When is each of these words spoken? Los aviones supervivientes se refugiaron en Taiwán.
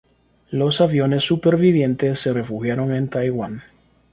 Los 0.49 0.81
aviones 0.81 1.23
supervivientes 1.25 2.19
se 2.19 2.33
refugiaron 2.33 2.91
en 2.95 3.07
Taiwán. 3.07 3.61